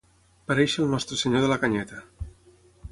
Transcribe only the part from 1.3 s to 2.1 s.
de la canyeta.